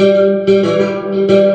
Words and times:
वे 0.00 1.47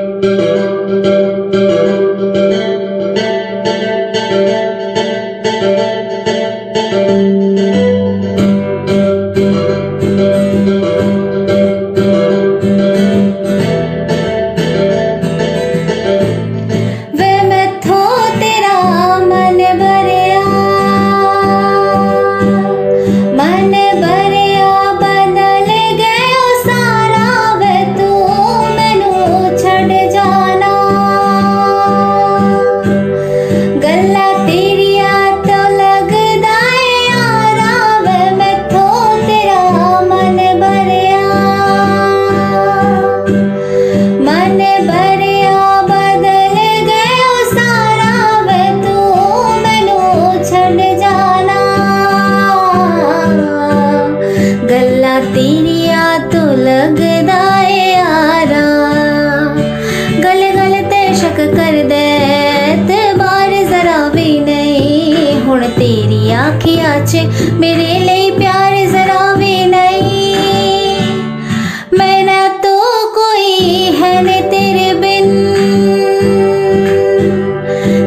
तेरिया 55.33 56.01
तो 56.31 56.41
लगदा 56.57 57.41
है 57.43 57.77
यारा 57.91 58.65
गल 60.23 60.41
गल 60.57 60.75
ते 60.91 61.01
शक 61.15 61.39
कर 61.55 61.77
दे, 61.89 62.05
ते 62.87 62.99
बार 63.13 63.51
जरा 63.71 63.97
भी 64.09 64.29
नहीं। 64.39 65.41
हुन 65.45 65.63
तेरी 65.79 66.21
आखिया 66.41 66.93
च 67.05 67.25
मेरे 67.61 67.99
लिए 67.99 68.29
प्यार 68.37 68.75
जरा 68.91 69.33
भी 69.35 69.55
नहीं। 69.65 70.35
मैंने 71.99 72.39
तो 72.63 72.75
कोई 73.17 73.51
है 73.99 74.13
ने 74.23 74.39
तेरे 74.51 74.93
बिन। 75.01 75.27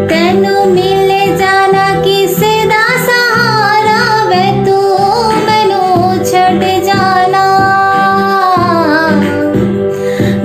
तेनू 0.08 0.64
मिले 0.72 1.20
जाना 1.36 1.84
किसे 2.04 2.54
दा 2.72 2.84
सहारा 3.06 4.00
वे 4.30 4.44
तू 4.66 4.78
मैनू 5.46 5.84
छड़ 6.24 6.75
जाना। 6.96 7.44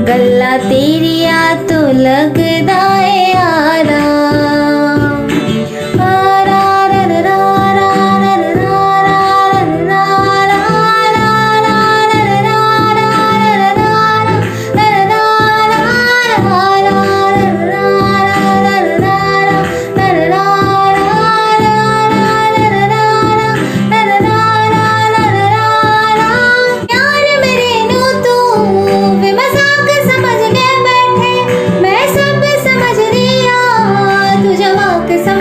गल्ला 0.07 0.57
तेरिया 0.57 1.41
तो 1.69 1.81
लगदा 1.97 2.41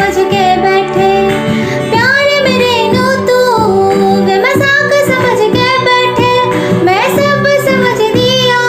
उलझ 0.00 0.16
के 0.16 0.44
बैठे। 0.56 1.08
प्यार 1.90 2.28
मेरे 2.44 2.76
नो 2.92 3.06
तू, 3.26 3.38
वे 4.26 4.36
मज़ाक 4.38 4.92
समझ 5.08 5.38
के 5.56 5.66
बैठे। 5.86 6.30
मैं 6.84 7.02
सब 7.16 7.44
समझ 7.66 7.98
दिया 8.14 8.60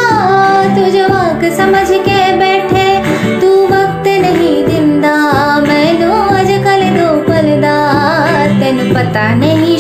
तू 0.76 1.56
समझ 1.58 1.88
के 2.08 2.20
बैठे। 2.38 2.86
तू 3.42 3.54
वक्त 3.66 4.08
नहीं 4.26 4.64
दिंदा, 4.66 5.16
मैनू 5.68 6.12
अजकल 6.40 6.84
दो 6.98 7.10
पलदा। 7.30 7.78
तेन 8.60 8.94
पता 8.94 9.34
नहीं 9.36 9.78